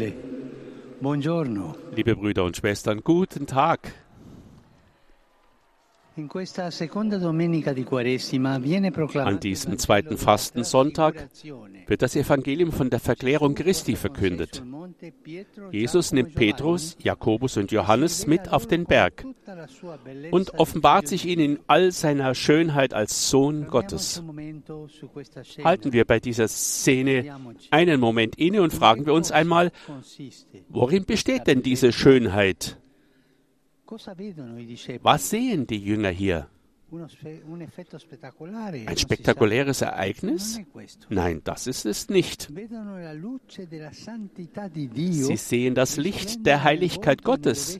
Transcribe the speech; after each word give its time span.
E. 0.00 0.12
Liebe 1.94 2.16
Brüder 2.16 2.44
und 2.44 2.56
Schwestern, 2.56 3.02
guten 3.04 3.46
Tag. 3.46 4.07
An 9.14 9.40
diesem 9.40 9.78
zweiten 9.78 10.16
Fastensonntag 10.16 11.28
wird 11.86 12.02
das 12.02 12.16
Evangelium 12.16 12.72
von 12.72 12.90
der 12.90 12.98
Verklärung 12.98 13.54
Christi 13.54 13.94
verkündet. 13.94 14.62
Jesus 15.70 16.12
nimmt 16.12 16.34
Petrus, 16.34 16.96
Jakobus 17.00 17.56
und 17.56 17.70
Johannes 17.70 18.26
mit 18.26 18.52
auf 18.52 18.66
den 18.66 18.84
Berg 18.84 19.24
und 20.30 20.54
offenbart 20.54 21.06
sich 21.06 21.24
ihnen 21.24 21.40
in 21.40 21.60
all 21.66 21.92
seiner 21.92 22.34
Schönheit 22.34 22.94
als 22.94 23.30
Sohn 23.30 23.68
Gottes. 23.68 24.22
Halten 25.62 25.92
wir 25.92 26.04
bei 26.04 26.18
dieser 26.18 26.48
Szene 26.48 27.36
einen 27.70 28.00
Moment 28.00 28.36
inne 28.36 28.62
und 28.62 28.72
fragen 28.72 29.06
wir 29.06 29.14
uns 29.14 29.30
einmal, 29.30 29.70
worin 30.68 31.04
besteht 31.04 31.46
denn 31.46 31.62
diese 31.62 31.92
Schönheit? 31.92 32.78
Was 35.02 35.30
sehen 35.30 35.66
die 35.66 35.78
Jünger 35.78 36.10
hier? 36.10 36.48
Ein 36.90 38.96
spektakuläres 38.96 39.82
Ereignis? 39.82 40.58
Nein, 41.10 41.42
das 41.44 41.66
ist 41.66 41.84
es 41.84 42.08
nicht. 42.08 42.50
Sie 45.02 45.36
sehen 45.36 45.74
das 45.74 45.96
Licht 45.98 46.46
der 46.46 46.64
Heiligkeit 46.64 47.22
Gottes, 47.22 47.78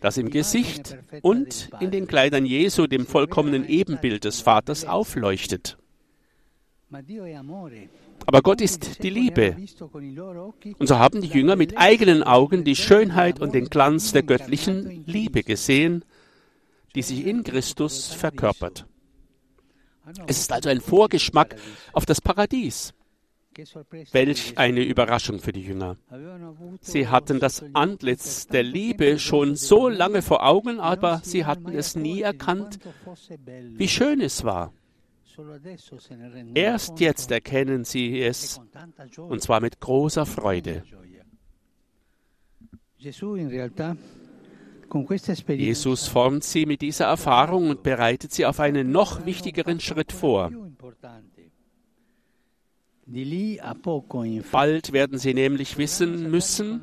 das 0.00 0.16
im 0.16 0.30
Gesicht 0.30 0.98
und 1.22 1.70
in 1.80 1.92
den 1.92 2.08
Kleidern 2.08 2.46
Jesu, 2.46 2.88
dem 2.88 3.06
vollkommenen 3.06 3.68
Ebenbild 3.68 4.24
des 4.24 4.40
Vaters, 4.40 4.84
aufleuchtet. 4.84 5.78
Aber 8.30 8.42
Gott 8.42 8.60
ist 8.60 9.02
die 9.02 9.10
Liebe. 9.10 9.56
Und 10.78 10.86
so 10.86 11.00
haben 11.00 11.20
die 11.20 11.26
Jünger 11.26 11.56
mit 11.56 11.76
eigenen 11.76 12.22
Augen 12.22 12.62
die 12.62 12.76
Schönheit 12.76 13.40
und 13.40 13.56
den 13.56 13.64
Glanz 13.64 14.12
der 14.12 14.22
göttlichen 14.22 15.04
Liebe 15.04 15.42
gesehen, 15.42 16.04
die 16.94 17.02
sich 17.02 17.26
in 17.26 17.42
Christus 17.42 18.06
verkörpert. 18.06 18.86
Es 20.28 20.38
ist 20.38 20.52
also 20.52 20.68
ein 20.68 20.80
Vorgeschmack 20.80 21.56
auf 21.92 22.06
das 22.06 22.20
Paradies. 22.20 22.94
Welch 24.12 24.56
eine 24.56 24.84
Überraschung 24.84 25.40
für 25.40 25.50
die 25.50 25.62
Jünger. 25.62 25.96
Sie 26.80 27.08
hatten 27.08 27.40
das 27.40 27.64
Antlitz 27.72 28.46
der 28.46 28.62
Liebe 28.62 29.18
schon 29.18 29.56
so 29.56 29.88
lange 29.88 30.22
vor 30.22 30.46
Augen, 30.46 30.78
aber 30.78 31.20
sie 31.24 31.46
hatten 31.46 31.72
es 31.72 31.96
nie 31.96 32.20
erkannt, 32.20 32.78
wie 33.72 33.88
schön 33.88 34.20
es 34.20 34.44
war. 34.44 34.72
Erst 36.54 37.00
jetzt 37.00 37.30
erkennen 37.30 37.84
sie 37.84 38.20
es, 38.20 38.60
und 39.16 39.42
zwar 39.42 39.60
mit 39.60 39.80
großer 39.80 40.26
Freude. 40.26 40.82
Jesus 45.48 46.08
formt 46.08 46.44
sie 46.44 46.66
mit 46.66 46.82
dieser 46.82 47.06
Erfahrung 47.06 47.70
und 47.70 47.82
bereitet 47.82 48.32
sie 48.32 48.44
auf 48.44 48.60
einen 48.60 48.90
noch 48.90 49.24
wichtigeren 49.24 49.80
Schritt 49.80 50.12
vor. 50.12 50.50
Bald 54.52 54.92
werden 54.92 55.18
sie 55.18 55.34
nämlich 55.34 55.78
wissen 55.78 56.30
müssen, 56.30 56.82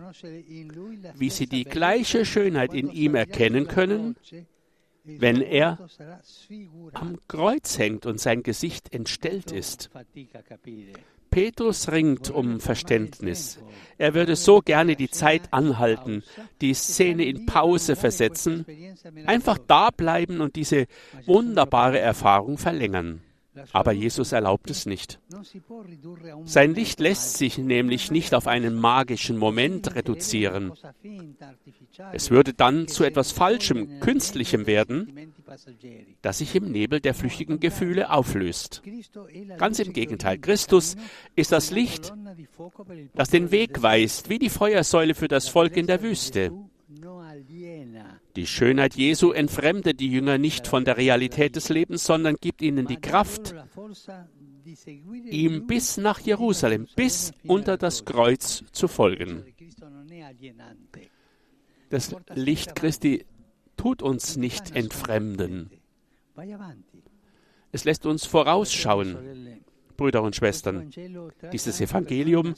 wie 1.15 1.29
sie 1.29 1.47
die 1.47 1.63
gleiche 1.63 2.25
Schönheit 2.25 2.73
in 2.73 2.89
ihm 2.89 3.15
erkennen 3.15 3.67
können, 3.67 4.15
wenn 5.07 5.41
er 5.41 5.77
am 6.93 7.17
Kreuz 7.27 7.77
hängt 7.77 8.05
und 8.05 8.19
sein 8.19 8.43
Gesicht 8.43 8.93
entstellt 8.93 9.51
ist. 9.51 9.89
Petrus 11.29 11.91
ringt 11.91 12.29
um 12.29 12.59
Verständnis. 12.59 13.59
Er 13.97 14.13
würde 14.13 14.35
so 14.35 14.59
gerne 14.61 14.95
die 14.95 15.09
Zeit 15.09 15.51
anhalten, 15.51 16.23
die 16.61 16.73
Szene 16.73 17.25
in 17.25 17.45
Pause 17.45 17.95
versetzen, 17.95 18.65
einfach 19.25 19.57
da 19.57 19.89
bleiben 19.91 20.41
und 20.41 20.55
diese 20.55 20.87
wunderbare 21.25 21.99
Erfahrung 21.99 22.57
verlängern. 22.57 23.21
Aber 23.71 23.91
Jesus 23.91 24.31
erlaubt 24.31 24.69
es 24.69 24.85
nicht. 24.85 25.19
Sein 26.45 26.73
Licht 26.73 26.99
lässt 26.99 27.37
sich 27.37 27.57
nämlich 27.57 28.11
nicht 28.11 28.33
auf 28.33 28.47
einen 28.47 28.75
magischen 28.75 29.37
Moment 29.37 29.95
reduzieren. 29.95 30.73
Es 32.13 32.31
würde 32.31 32.53
dann 32.53 32.87
zu 32.87 33.03
etwas 33.03 33.31
Falschem, 33.31 33.99
Künstlichem 33.99 34.67
werden, 34.67 35.33
das 36.21 36.39
sich 36.39 36.55
im 36.55 36.71
Nebel 36.71 36.99
der 36.99 37.13
flüchtigen 37.13 37.59
Gefühle 37.59 38.11
auflöst. 38.11 38.83
Ganz 39.57 39.79
im 39.79 39.93
Gegenteil, 39.93 40.37
Christus 40.37 40.95
ist 41.35 41.51
das 41.51 41.71
Licht, 41.71 42.13
das 43.15 43.29
den 43.29 43.51
Weg 43.51 43.81
weist, 43.81 44.29
wie 44.29 44.39
die 44.39 44.49
Feuersäule 44.49 45.15
für 45.15 45.27
das 45.27 45.49
Volk 45.49 45.77
in 45.77 45.87
der 45.87 46.01
Wüste. 46.01 46.51
Die 48.37 48.45
Schönheit 48.45 48.93
Jesu 48.93 49.31
entfremdet 49.31 49.99
die 49.99 50.11
Jünger 50.11 50.37
nicht 50.37 50.67
von 50.67 50.85
der 50.85 50.95
Realität 50.95 51.55
des 51.55 51.69
Lebens, 51.69 52.03
sondern 52.03 52.35
gibt 52.35 52.61
ihnen 52.61 52.85
die 52.85 53.01
Kraft, 53.01 53.55
ihm 55.25 55.65
bis 55.65 55.97
nach 55.97 56.19
Jerusalem, 56.19 56.87
bis 56.95 57.31
unter 57.47 57.77
das 57.77 58.05
Kreuz 58.05 58.63
zu 58.71 58.87
folgen. 58.87 59.43
Das 61.89 62.15
Licht 62.35 62.75
Christi 62.75 63.25
tut 63.75 64.03
uns 64.03 64.37
nicht 64.37 64.75
entfremden. 64.75 65.71
Es 67.71 67.85
lässt 67.85 68.05
uns 68.05 68.27
vorausschauen, 68.27 69.63
Brüder 69.97 70.21
und 70.21 70.35
Schwestern. 70.35 70.91
Dieses 71.51 71.81
Evangelium 71.81 72.53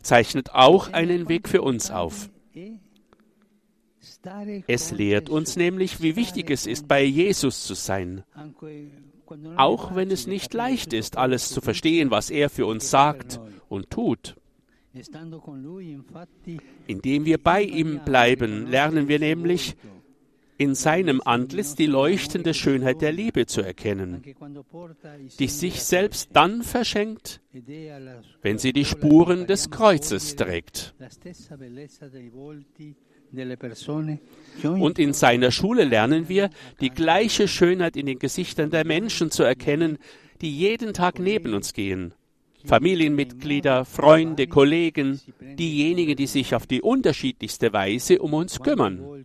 zeichnet 0.00 0.52
auch 0.54 0.90
einen 0.94 1.28
Weg 1.28 1.50
für 1.50 1.60
uns 1.60 1.90
auf. 1.90 2.30
Es 4.66 4.92
lehrt 4.92 5.28
uns 5.28 5.56
nämlich, 5.56 6.00
wie 6.02 6.16
wichtig 6.16 6.50
es 6.50 6.66
ist, 6.66 6.88
bei 6.88 7.02
Jesus 7.02 7.64
zu 7.64 7.74
sein. 7.74 8.24
Auch 9.56 9.94
wenn 9.94 10.10
es 10.10 10.26
nicht 10.26 10.54
leicht 10.54 10.92
ist, 10.92 11.16
alles 11.16 11.48
zu 11.48 11.60
verstehen, 11.60 12.10
was 12.10 12.30
er 12.30 12.50
für 12.50 12.66
uns 12.66 12.90
sagt 12.90 13.40
und 13.68 13.90
tut. 13.90 14.36
Indem 16.86 17.24
wir 17.24 17.38
bei 17.38 17.62
ihm 17.62 18.00
bleiben, 18.04 18.66
lernen 18.66 19.08
wir 19.08 19.18
nämlich, 19.18 19.76
in 20.58 20.74
seinem 20.74 21.20
Antlitz 21.24 21.74
die 21.74 21.86
leuchtende 21.86 22.54
Schönheit 22.54 23.02
der 23.02 23.12
Liebe 23.12 23.46
zu 23.46 23.60
erkennen, 23.60 24.22
die 25.38 25.48
sich 25.48 25.82
selbst 25.82 26.30
dann 26.32 26.62
verschenkt, 26.62 27.42
wenn 28.42 28.58
sie 28.58 28.72
die 28.72 28.84
Spuren 28.84 29.46
des 29.46 29.70
Kreuzes 29.70 30.36
trägt. 30.36 30.94
Und 34.62 34.98
in 34.98 35.12
seiner 35.12 35.50
Schule 35.50 35.84
lernen 35.84 36.28
wir, 36.28 36.50
die 36.80 36.90
gleiche 36.90 37.48
Schönheit 37.48 37.96
in 37.96 38.06
den 38.06 38.18
Gesichtern 38.18 38.70
der 38.70 38.86
Menschen 38.86 39.30
zu 39.30 39.42
erkennen, 39.42 39.98
die 40.40 40.56
jeden 40.56 40.94
Tag 40.94 41.18
neben 41.18 41.54
uns 41.54 41.72
gehen. 41.72 42.14
Familienmitglieder, 42.66 43.84
Freunde, 43.84 44.48
Kollegen, 44.48 45.20
diejenigen, 45.40 46.16
die 46.16 46.26
sich 46.26 46.54
auf 46.54 46.66
die 46.66 46.82
unterschiedlichste 46.82 47.72
Weise 47.72 48.18
um 48.18 48.34
uns 48.34 48.60
kümmern. 48.60 49.24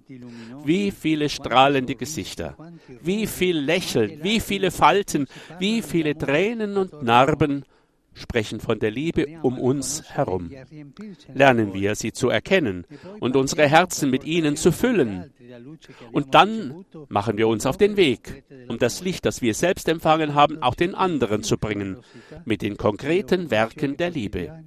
Wie 0.63 0.91
viele 0.91 1.28
strahlende 1.28 1.95
Gesichter, 1.95 2.55
wie 3.01 3.25
viel 3.25 3.57
Lächeln, 3.57 4.19
wie 4.22 4.39
viele 4.39 4.69
Falten, 4.69 5.28
wie 5.57 5.81
viele 5.81 6.16
Tränen 6.16 6.78
und 6.78 7.01
Narben 7.01 7.66
sprechen 8.21 8.59
von 8.59 8.79
der 8.79 8.91
Liebe 8.91 9.27
um 9.41 9.59
uns 9.59 10.03
herum. 10.03 10.51
Lernen 11.33 11.73
wir, 11.73 11.95
sie 11.95 12.13
zu 12.13 12.29
erkennen 12.29 12.85
und 13.19 13.35
unsere 13.35 13.67
Herzen 13.67 14.09
mit 14.09 14.23
ihnen 14.23 14.55
zu 14.55 14.71
füllen. 14.71 15.31
Und 16.11 16.33
dann 16.33 16.85
machen 17.09 17.37
wir 17.37 17.47
uns 17.47 17.65
auf 17.65 17.77
den 17.77 17.97
Weg, 17.97 18.43
um 18.69 18.77
das 18.77 19.03
Licht, 19.03 19.25
das 19.25 19.41
wir 19.41 19.53
selbst 19.53 19.89
empfangen 19.89 20.35
haben, 20.35 20.61
auch 20.61 20.75
den 20.75 20.95
anderen 20.95 21.43
zu 21.43 21.57
bringen, 21.57 21.97
mit 22.45 22.61
den 22.61 22.77
konkreten 22.77 23.51
Werken 23.51 23.97
der 23.97 24.11
Liebe 24.11 24.63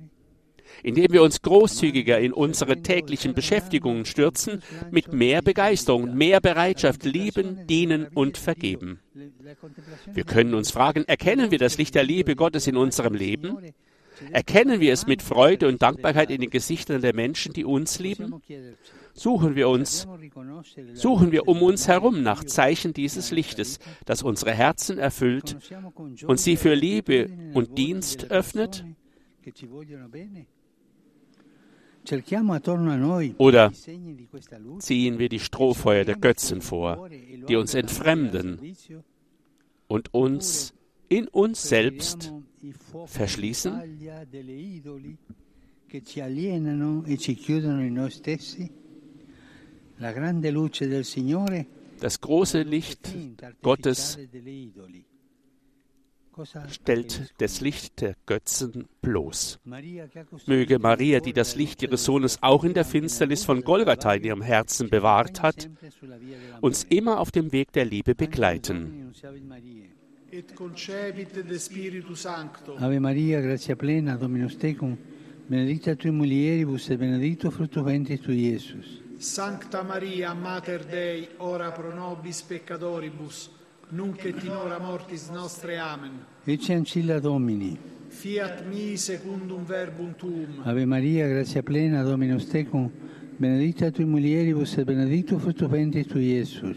indem 0.83 1.13
wir 1.13 1.23
uns 1.23 1.43
großzügiger 1.43 2.19
in 2.19 2.33
unsere 2.33 2.83
täglichen 2.83 3.35
Beschäftigungen 3.35 4.05
stürzen, 4.05 4.63
mit 4.91 5.13
mehr 5.13 5.43
Begeisterung, 5.43 6.15
mehr 6.15 6.41
Bereitschaft 6.41 7.05
lieben, 7.05 7.67
dienen 7.67 8.07
und 8.15 8.39
vergeben. 8.39 9.01
Wir 10.13 10.25
können 10.25 10.55
uns 10.55 10.71
fragen, 10.71 11.05
erkennen 11.07 11.51
wir 11.51 11.59
das 11.59 11.79
Licht 11.79 11.95
der 11.95 12.05
Liebe 12.05 12.37
Gottes 12.37 12.67
in 12.67 12.77
unserem 12.77 13.15
Leben? 13.15 13.59
Erkennen 14.31 14.81
wir 14.81 14.93
es 14.93 15.07
mit 15.07 15.23
Freude 15.23 15.69
und 15.69 15.83
Dankbarkeit 15.83 16.31
in 16.31 16.41
den 16.41 16.51
Gesichtern 16.51 17.03
der 17.03 17.15
Menschen, 17.15 17.53
die 17.53 17.65
uns 17.65 17.99
lieben? 17.99 18.41
Suchen 19.13 19.55
wir 19.55 19.69
uns, 19.69 20.09
suchen 20.93 21.33
wir 21.33 21.47
um 21.49 21.63
uns 21.63 21.89
herum 21.89 22.23
nach 22.23 22.45
Zeichen 22.45 22.93
dieses 22.93 23.31
Lichtes, 23.31 23.79
das 24.07 24.23
unsere 24.23 24.53
Herzen 24.53 24.99
erfüllt 24.99 25.57
und 26.27 26.41
sie 26.41 26.57
für 26.57 26.75
Liebe 26.75 27.29
und 27.55 27.79
Dienst 27.79 28.31
öffnet? 28.31 28.85
Oder 33.39 33.73
ziehen 34.79 35.19
wir 35.19 35.29
die 35.29 35.41
Strohfeuer 35.41 36.05
der 36.05 36.17
Götzen 36.17 36.61
vor, 36.61 37.09
die 37.49 37.57
uns 37.57 37.75
entfremden 37.75 38.77
und 39.89 40.13
uns 40.13 40.75
in 41.09 41.29
uns 41.29 41.69
selbst 41.69 42.33
verschließen? 43.07 43.73
e 47.07 47.19
Das 52.01 52.21
große 52.21 52.63
Licht 52.63 53.15
Gottes 53.63 54.19
stellt 56.71 57.33
das 57.39 57.61
Licht 57.61 58.01
der 58.01 58.15
Götzen 58.27 58.87
bloß. 59.03 59.61
Möge 60.47 60.79
Maria, 60.79 61.21
die 61.21 61.33
das 61.33 61.57
Licht 61.57 61.83
ihres 61.83 62.05
Sohnes 62.05 62.39
auch 62.43 62.65
in 62.65 62.75
der 62.75 62.85
Finsternis 62.85 63.45
von 63.45 63.63
Golgatha 63.63 64.15
in 64.15 64.25
ihrem 64.25 64.43
Herzen 64.43 64.89
bewahrt 64.91 65.43
hat, 65.43 65.69
uns 66.61 66.85
immer 66.85 67.21
auf 67.21 67.31
dem 67.31 67.53
Weg 67.53 67.73
der 67.73 67.85
Liebe 67.85 68.15
begleiten. 68.15 69.13
et 70.35 70.53
concepit 70.55 71.33
de 71.33 71.59
Spiritu 71.59 72.17
Sancto. 72.17 72.77
Ave 72.79 72.99
Maria, 72.99 73.41
grazia 73.41 73.77
plena, 73.77 74.17
Dominus 74.17 74.57
tecum, 74.57 74.97
benedicta 75.47 75.95
tui 75.95 76.11
mulieribus 76.11 76.89
et 76.91 76.99
benedictus 76.99 77.55
fructus 77.55 77.85
ventris 77.85 78.21
tui, 78.21 78.51
Iesus. 78.51 79.01
Sancta 79.19 79.85
Maria, 79.85 80.35
Mater 80.35 80.85
Dei, 80.85 81.29
ora 81.39 81.71
pro 81.71 81.95
nobis 81.95 82.43
peccatoribus, 82.43 83.49
nunc 83.95 84.25
et 84.25 84.43
in 84.43 84.51
hora 84.51 84.79
mortis 84.79 85.29
nostre. 85.31 85.79
Amen. 85.79 86.25
Ecce 86.45 86.75
ancilla 86.75 87.21
Domini. 87.21 87.79
Fiat 88.09 88.65
mi 88.67 88.97
secundum 88.97 89.65
verbum 89.65 90.15
tuum. 90.17 90.63
Ave 90.65 90.85
Maria, 90.85 91.29
grazia 91.29 91.63
plena, 91.63 92.03
Dominus 92.03 92.47
tecum, 92.47 92.91
benedicta 93.37 93.91
tui 93.91 94.05
mulieribus 94.05 94.77
et 94.79 94.85
benedictus 94.85 95.41
fructus 95.41 95.69
ventris 95.69 96.07
tui, 96.07 96.33
Iesus. 96.33 96.77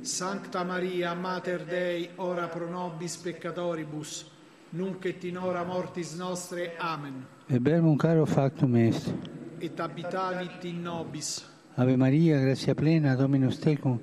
Sancta 0.00 0.64
Maria, 0.64 1.14
Mater 1.14 1.64
Dei, 1.64 2.08
ora 2.16 2.48
pro 2.48 2.68
nobis 2.68 3.16
peccatoribus, 3.16 4.26
nunc 4.70 5.04
et 5.04 5.24
in 5.24 5.36
hora 5.36 5.64
mortis 5.64 6.14
nostre. 6.16 6.72
Amen. 6.78 7.24
Et 7.48 7.60
verbum 7.60 7.96
caro 7.96 8.26
factum 8.26 8.76
est. 8.76 9.12
Et 9.60 9.78
habitavit 9.78 10.64
in 10.64 10.82
nobis. 10.82 11.44
Ave 11.76 11.96
Maria, 11.96 12.40
grazia 12.40 12.74
plena, 12.74 13.14
Dominus 13.14 13.58
tecum, 13.58 13.98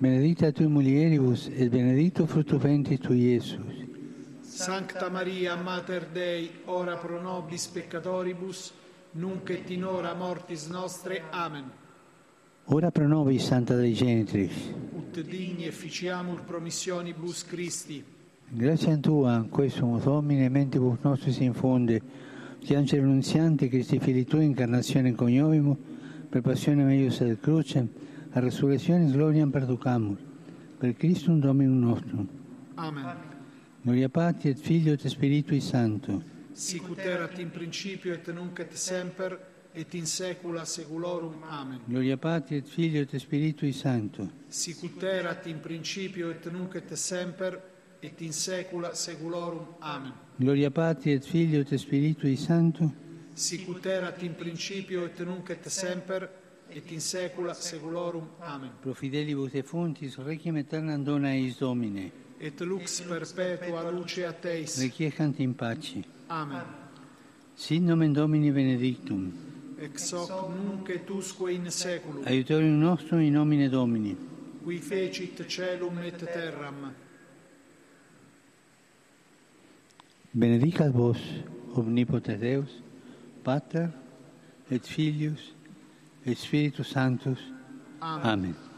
benedicta 0.00 0.50
tui 0.50 0.66
mulieribus 0.66 1.46
et 1.48 1.68
benedictus 1.68 2.26
fructus 2.26 2.58
ventris 2.58 2.98
tui, 2.98 3.20
Iesus. 3.20 3.86
Sancta 4.40 5.10
Maria, 5.10 5.56
Mater 5.56 6.06
Dei, 6.10 6.50
ora 6.64 6.96
pro 6.96 7.20
nobis 7.20 7.66
peccatoribus, 7.66 8.72
nunc 9.12 9.50
et 9.50 9.68
in 9.70 9.84
hora 9.84 10.14
mortis 10.14 10.68
nostre. 10.68 11.22
Amen. 11.30 11.70
Ora 12.64 12.90
pro 12.90 13.06
nobis, 13.06 13.44
Santa 13.44 13.76
Dei 13.76 13.92
Genitrix, 13.92 14.52
Ut 14.96 15.20
digni 15.20 15.66
efficiamur 15.66 16.44
promissionibus 16.44 17.44
Christi. 17.44 18.02
Grazie 18.48 18.92
a 18.92 18.96
Tua, 18.96 19.46
questo 19.50 20.00
Domine, 20.02 20.48
mentibus 20.48 20.98
nostris 21.02 21.38
infunde, 21.40 22.00
che 22.58 22.74
angelo 22.74 23.04
nunziante, 23.04 23.68
Christi 23.68 23.98
Fili 23.98 24.24
Tui, 24.24 24.44
incarnazione 24.44 25.14
coniovimus, 25.14 25.76
per 26.30 26.40
passione 26.40 26.84
meius 26.84 27.20
et 27.20 27.38
crucem, 27.40 27.88
a 28.32 28.40
resurrectionis 28.40 29.12
gloriam 29.12 29.50
perducamur, 29.50 30.16
per 30.78 30.94
Christum 30.94 31.40
Dominum 31.40 31.80
nostrum. 31.80 32.28
Amen. 32.74 33.16
Gloria 33.82 34.08
Patri 34.08 34.50
et 34.50 34.58
Filio 34.58 34.92
et 34.92 35.06
Spiritui 35.06 35.60
Sancto. 35.60 36.22
Sicut 36.52 36.98
erat 36.98 37.38
in 37.38 37.50
principio 37.50 38.12
et 38.12 38.26
nunc 38.32 38.58
et 38.58 38.74
semper 38.74 39.38
et 39.72 39.94
in 39.94 40.06
saecula 40.06 40.64
saeculorum. 40.64 41.42
Amen. 41.48 41.80
Gloria 41.86 42.16
Patri 42.16 42.56
et 42.56 42.66
Filio 42.66 43.02
et 43.02 43.16
Spiritui 43.18 43.72
Sancto. 43.72 44.28
Sicut 44.48 45.02
erat 45.02 45.46
in 45.46 45.60
principio 45.60 46.30
et 46.30 46.44
nunc 46.52 46.74
et 46.74 46.94
semper 46.94 47.60
et 48.00 48.20
in 48.20 48.32
saecula 48.32 48.94
saeculorum. 48.94 49.76
Amen. 49.80 50.12
Gloria 50.36 50.70
Patri 50.70 51.12
et 51.12 51.24
Filio 51.24 51.60
et 51.60 51.76
Spiritui 51.76 52.36
Sancto. 52.36 52.92
Sicut 53.32 53.86
erat 53.86 54.22
in 54.22 54.34
principio 54.34 55.04
et 55.04 55.18
nunc 55.20 55.50
et 55.50 55.68
semper 55.68 56.28
et 56.74 56.92
in 56.92 57.00
saecula 57.00 57.54
saeculorum. 57.54 58.28
Amen. 58.40 58.70
Pro 58.80 58.94
fidelibus 58.94 59.52
defuntis, 59.52 60.16
requiem 60.18 60.56
aeternam 60.56 61.04
dona 61.04 61.34
eis 61.34 61.58
Domine. 61.58 62.10
Et 62.40 62.60
lux 62.60 63.02
perpetua 63.34 63.90
luce 63.90 64.24
a 64.24 64.32
teis. 64.32 64.78
Requiescant 64.80 65.38
in 65.40 65.52
pace. 65.52 66.02
Amen. 66.28 66.64
Sit 67.54 67.82
nomen 67.82 68.12
Domini 68.12 68.50
benedictum. 68.50 69.32
Ex 69.78 70.12
hoc 70.12 70.48
nunc 70.48 70.88
et 70.88 71.10
usque 71.10 71.50
in 71.50 71.70
saeculum. 71.70 72.24
Aiutorium 72.24 72.78
nostrum 72.78 73.20
in 73.20 73.32
nomine 73.32 73.68
Domini. 73.68 74.16
Qui 74.64 74.78
fecit 74.78 75.44
celum 75.46 75.98
et 76.02 76.16
terram. 76.16 76.92
Benedicat 80.32 80.90
vos, 80.90 81.18
omnipotens 81.74 82.38
Deus, 82.38 82.82
Pater 83.42 83.88
et 84.70 84.86
Filius 84.86 85.54
et 86.24 86.38
Spiritus 86.38 86.90
Sanctus. 86.90 87.38
Amen. 88.00 88.24
Amen. 88.24 88.70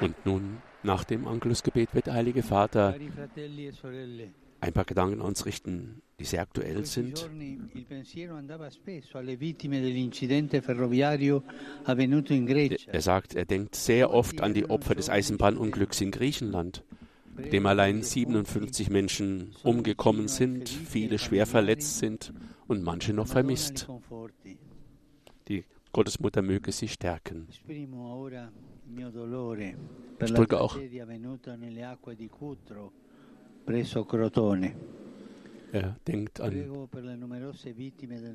Und 0.00 0.26
nun, 0.26 0.58
nach 0.82 1.04
dem 1.04 1.26
Angelusgebet, 1.26 1.94
wird 1.94 2.06
der 2.06 2.14
Heilige 2.14 2.42
Vater 2.42 2.96
e 2.96 4.28
ein 4.60 4.72
paar 4.72 4.84
Gedanken 4.84 5.20
an 5.20 5.26
uns 5.26 5.46
richten, 5.46 6.02
die 6.18 6.24
sehr 6.24 6.40
aktuell 6.40 6.84
sind. 6.86 7.28
Er 12.86 13.00
sagt, 13.00 13.34
er 13.34 13.44
denkt 13.44 13.74
sehr 13.74 14.10
oft 14.10 14.40
an 14.40 14.54
die 14.54 14.70
Opfer 14.70 14.94
des 14.94 15.10
Eisenbahnunglücks 15.10 16.00
in 16.00 16.10
Griechenland, 16.10 16.82
bei 16.88 17.03
dem 17.36 17.66
allein 17.66 18.02
57 18.02 18.90
Menschen 18.90 19.54
umgekommen 19.62 20.28
sind, 20.28 20.68
viele 20.68 21.18
schwer 21.18 21.46
verletzt 21.46 21.98
sind 21.98 22.32
und 22.66 22.82
manche 22.82 23.12
noch 23.12 23.26
vermisst. 23.26 23.88
Die 25.48 25.64
Gottesmutter 25.92 26.42
möge 26.42 26.72
sie 26.72 26.88
stärken. 26.88 27.46
Ich 30.20 30.32
drücke 30.32 30.60
auch. 30.60 30.76
Er 35.72 35.96
denkt 36.06 36.40
an, 36.40 36.52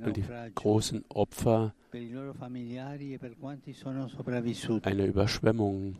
an 0.03 0.13
die 0.13 0.23
großen 0.55 1.05
Opfer 1.07 1.73
e 1.93 2.09
einer 4.83 5.05
Überschwemmung 5.05 5.95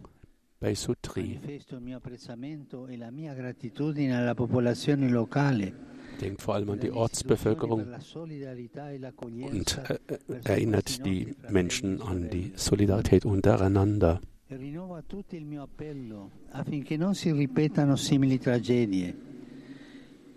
bei 0.60 0.76
Sutri. 0.76 1.40
Manifesto 1.40 1.76
il 1.76 1.82
mio 1.82 1.98
apprezzamento 1.98 2.86
e 2.88 2.98
la 2.98 3.12
mia 3.12 3.34
gratitudine 3.34 4.18
alla 4.18 4.36
popolazione 4.36 5.08
locale 5.08 5.88
Denkt 6.20 6.42
vor 6.42 6.56
allem 6.56 6.70
an 6.72 6.80
die 6.80 6.90
per 6.90 6.98
le 6.98 7.06
istituzioni, 7.06 7.30
per 7.30 7.62
Ortsbevölkerung 7.62 7.90
la 7.90 8.00
solidarietà 8.02 8.90
e 8.90 8.96
und 8.96 9.02
l'accoglienza 9.02 9.82
äh, 9.84 9.94
äh, 9.94 10.20
verso 10.26 10.52
erinnert 10.52 10.84
questi 10.84 11.02
die 11.02 11.20
nostri 11.20 11.34
fratelli 11.34 11.54
Menschen 11.54 11.98
e 11.98 12.02
an 12.04 12.28
die 12.28 12.28
sorelle. 12.28 12.58
Solidarität 12.58 13.26
untereinander. 13.26 14.20
E 14.48 14.56
rinnovo 14.58 14.96
a 14.96 15.04
tutti 15.08 15.38
il 15.38 15.46
mio 15.46 15.62
appello 15.62 16.32
affinché 16.50 16.98
non 16.98 17.16
si 17.16 17.32
ripetano 17.32 17.96
simili 17.96 18.38
tragedie. 18.38 19.16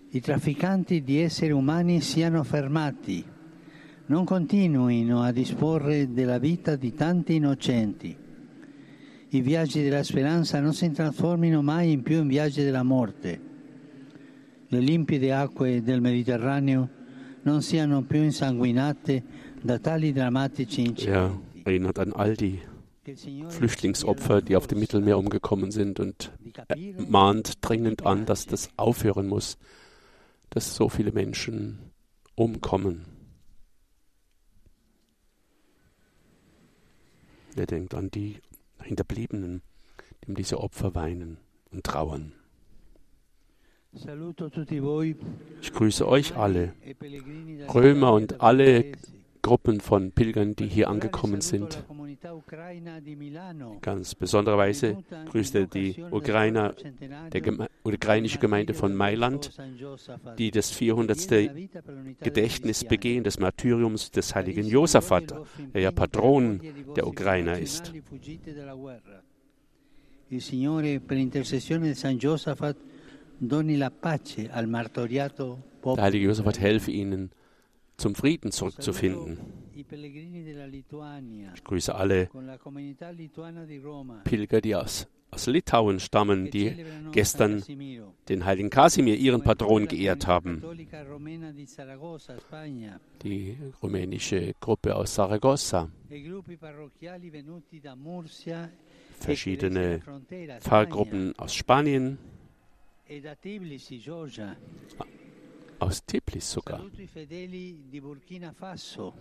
I 0.07 0.21
trafficanti 0.21 1.03
di 1.03 1.19
esseri 1.19 1.51
umani 1.51 1.99
siano 1.99 2.43
fermati, 2.43 3.25
non 4.05 4.23
continuino 4.23 5.21
a 5.21 5.33
disporre 5.33 6.13
della 6.13 6.37
vita 6.37 6.77
di 6.77 6.93
tanti 6.93 7.35
innocenti. 7.35 8.15
I 9.35 9.41
viaggi 9.41 9.81
della 9.81 10.03
speranza 10.03 10.59
non 10.59 10.75
si 10.75 10.91
trasformino 10.91 11.63
mai 11.63 11.91
in 11.91 12.03
più 12.03 12.19
in 12.19 12.27
viaggi 12.27 12.61
della 12.63 12.83
morte. 12.83 13.41
Le 14.67 14.79
limpide 14.79 15.33
acque 15.33 15.81
del 15.81 16.01
Mediterraneo 16.01 16.87
non 17.41 17.63
siano 17.63 18.03
più 18.03 18.21
insanguinate 18.21 19.23
da 19.59 19.79
tali 19.79 20.11
drammatici 20.13 20.81
Er 20.81 20.87
incidenti. 20.87 21.41
erinnert 21.63 21.97
an 21.97 22.11
all 22.13 22.35
die 22.35 22.59
Flüchtlingsopfer, 23.49 24.41
die 24.41 24.55
auf 24.55 24.67
dem 24.67 24.77
Mittelmeer 24.79 25.17
umgekommen 25.17 25.71
sind 25.71 25.99
und 25.99 26.31
er 26.53 26.65
capire 26.65 27.01
mahnt 27.07 27.53
dringend 27.61 28.05
an, 28.05 28.25
dass 28.25 28.45
das 28.45 28.69
aufhören 28.77 29.27
muss, 29.27 29.57
dass 30.51 30.75
so 30.75 30.89
viele 30.89 31.11
Menschen 31.11 31.79
umkommen. 32.35 33.05
Er 37.55 37.65
denkt 37.65 37.95
an 37.95 38.11
die 38.11 38.37
Hinterbliebenen, 38.83 39.61
die 40.23 40.29
um 40.29 40.35
diese 40.35 40.59
Opfer 40.59 40.95
weinen 40.95 41.37
und 41.71 41.83
trauern. 41.83 42.33
Ich 45.61 45.73
grüße 45.73 46.07
euch 46.07 46.35
alle, 46.35 46.73
e 46.83 46.95
Römer 47.73 48.13
und 48.13 48.41
alle. 48.41 48.93
Gruppen 49.43 49.81
von 49.81 50.13
Pilgern, 50.13 50.55
die 50.55 50.67
hier 50.67 50.89
angekommen 50.89 51.41
sind. 51.41 51.83
Ganz 53.81 54.15
besondere 54.15 54.57
Weise 54.57 54.91
venuta 54.91 55.21
in 55.21 55.27
grüßt 55.27 55.55
er 55.55 55.67
die 55.67 56.01
Ukrainer, 56.11 56.73
der 57.33 57.41
Geme 57.41 57.67
ukrainische 57.83 58.39
Gemeinde 58.39 58.73
von 58.73 58.95
Mailand, 58.95 59.51
die 60.37 60.49
das 60.49 60.69
che 60.69 60.75
400. 60.75 61.29
viene 61.29 61.45
la 61.47 61.53
vita 61.53 61.81
per 61.81 61.93
l'unità 61.93 62.23
dei 62.23 62.29
Gedächtnis 62.29 62.85
begehen 62.85 63.23
des 63.25 63.37
Martyriums 63.37 64.11
des 64.11 64.33
heiligen 64.33 64.65
Josaphat, 64.65 65.35
der 65.73 65.81
ja 65.81 65.91
per 65.91 66.07
Patron 66.07 66.61
der 66.95 67.05
Ukrainer 67.05 67.59
ist. 67.59 67.91
fuggiti 68.09 68.53
dalla 68.53 68.75
guerra. 68.75 69.21
il 70.29 70.41
Signore 70.41 71.01
per 71.01 71.17
intercessione 71.17 71.87
di 71.89 71.95
San 71.95 72.17
Giosafat 72.17 72.77
doni 73.37 73.75
la 73.75 73.91
pace 73.91 74.49
al 74.49 74.67
martoriato 74.67 75.57
Der 75.83 76.01
heilige 76.01 76.27
Josaphat 76.27 76.61
helfe 76.61 76.91
ihnen, 76.91 77.31
zum 78.03 78.15
Frieden 78.15 78.51
zurückzufinden. 78.51 79.37
Ich 81.55 81.63
grüße 81.63 81.95
alle 81.95 82.29
Pilger, 84.25 84.61
die 84.61 84.75
aus, 84.75 85.07
aus 85.31 85.47
Litauen 85.47 86.01
stammen, 86.01 86.51
die 86.51 86.85
gestern 87.13 87.63
den 88.27 88.45
heiligen 88.45 88.69
Kasimir, 88.69 89.15
ihren 89.15 89.41
Patron, 89.41 89.87
geehrt 89.87 90.27
haben. 90.27 90.61
Die 93.23 93.57
rumänische 93.81 94.53
Gruppe 94.59 94.95
aus 94.97 95.15
Saragossa, 95.15 95.89
verschiedene 99.19 100.01
Pfarrgruppen 100.59 101.39
aus 101.39 101.55
Spanien, 101.55 102.17
e 103.07 103.21
da 103.21 103.35
Tbilisi, 103.35 103.97
Georgia. 103.99 104.57
Aus 105.83 106.05
Tiflis 106.05 106.51
sogar. 106.51 106.81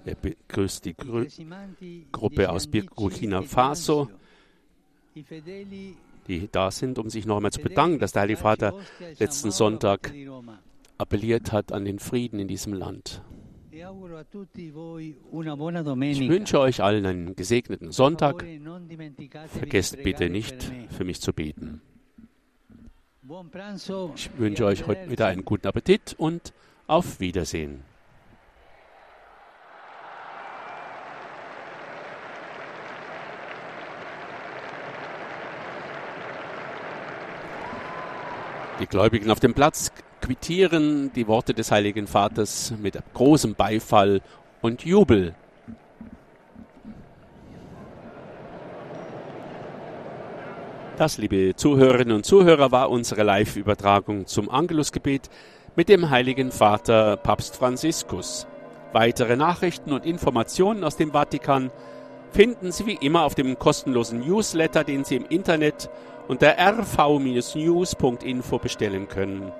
Er 0.05 0.15
begrüßt 0.15 0.85
die 0.85 0.95
cresimanti 0.95 2.07
Gruppe 2.13 2.51
aus 2.51 2.67
Burkina 2.67 3.43
Faso. 3.43 4.09
Die 6.29 6.49
da 6.51 6.71
sind, 6.71 6.99
um 6.99 7.11
sich 7.11 7.27
noch 7.27 7.37
einmal 7.37 7.53
zu 7.53 7.61
bedanken, 7.61 7.99
dass 7.99 8.13
der 8.13 8.23
Heilige 8.23 8.39
Vater 8.41 8.75
e 9.01 9.15
letzten 9.19 9.51
Sonntag 9.51 10.13
appelliert 10.99 11.53
hat 11.53 11.73
an 11.73 11.85
den 11.85 11.99
Frieden 11.99 12.39
in 12.39 12.49
diesem 12.49 12.73
Land. 12.73 13.23
E 13.73 13.85
Ich 16.11 16.29
wünsche 16.29 16.61
euch 16.61 16.83
allen 16.83 17.07
einen 17.07 17.37
gesegneten 17.37 17.91
Sonntag. 17.91 18.47
Vergesst 19.49 20.03
bitte 20.03 20.31
nicht, 20.31 20.73
für 20.91 21.05
mich 21.05 21.21
zu 21.21 21.33
beten. 21.33 21.83
Ich 23.25 24.37
wünsche 24.37 24.65
euch 24.65 24.85
heute 24.89 25.09
wieder 25.09 25.27
einen 25.27 25.45
guten 25.45 25.69
Appetit 25.69 26.17
und 26.19 26.53
auf 26.89 27.21
Wiedersehen. 27.21 27.85
Die 38.81 38.87
Gläubigen 38.87 39.31
auf 39.31 39.39
dem 39.39 39.55
Platz 39.55 39.93
quittieren 40.21 41.13
die 41.13 41.29
Worte 41.29 41.55
des 41.55 41.71
Heiligen 41.71 42.09
Vaters 42.09 42.75
mit 42.83 42.99
großem 43.15 43.55
Beifall 43.55 44.21
und 44.63 44.85
Jubel. 44.85 45.37
Das, 51.03 51.19
liebe 51.19 51.57
Zuhörerinnen 51.57 52.15
und 52.15 52.25
Zuhörer, 52.25 52.71
war 52.71 52.89
unsere 52.89 53.25
Live-Übertragung 53.25 54.29
zum 54.29 54.49
Angelusgebet 54.49 55.31
mit 55.75 55.89
dem 55.89 56.11
Heiligen 56.11 56.53
Vater 56.53 57.17
Papst 57.17 57.57
Franziskus. 57.57 58.47
Weitere 58.93 59.35
Nachrichten 59.35 59.93
und 59.93 60.07
Informationen 60.07 60.85
aus 60.85 60.97
dem 60.97 61.11
Vatikan 61.11 61.73
finden 62.31 62.71
Sie 62.71 62.87
wie 62.87 62.99
immer 63.01 63.25
auf 63.25 63.35
dem 63.35 63.59
kostenlosen 63.59 64.21
Newsletter, 64.21 64.85
den 64.85 65.03
Sie 65.03 65.17
im 65.17 65.27
Internet 65.27 65.91
unter 66.29 66.57
rv-news.info 66.57 68.59
bestellen 68.59 69.09
können. 69.09 69.51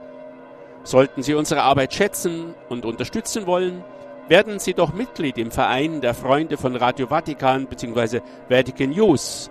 Sollten 0.85 1.25
Sie 1.25 1.35
unsere 1.35 1.63
Arbeit 1.63 1.93
schätzen 1.93 2.55
und 2.69 2.85
unterstützen 2.85 3.49
wollen, 3.49 3.83
werden 4.29 4.61
Sie 4.61 4.75
doch 4.75 4.93
Mitglied 4.93 5.39
im 5.39 5.51
Verein 5.51 6.03
der 6.03 6.15
Freunde 6.15 6.57
von 6.57 6.77
Radio 6.77 7.09
Vatikan 7.09 7.67
bzw. 7.67 8.21
Vatican 8.49 8.91
News. 8.91 9.51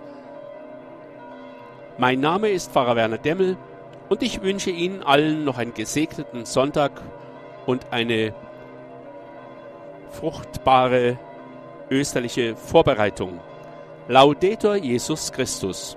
Mein 1.98 2.20
Name 2.20 2.48
ist 2.48 2.72
Pfarrer 2.72 2.96
Werner 2.96 3.18
Demmel 3.18 3.58
und 4.08 4.22
ich 4.22 4.42
wünsche 4.42 4.70
Ihnen 4.70 5.02
allen 5.02 5.44
noch 5.44 5.58
einen 5.58 5.74
gesegneten 5.74 6.46
Sonntag 6.46 6.90
und 7.66 7.86
eine 7.90 8.34
fruchtbare 10.10 11.18
österliche 11.90 12.56
Vorbereitung. 12.56 13.40
Laudetur 14.08 14.76
Jesus 14.76 15.32
Christus. 15.32 15.96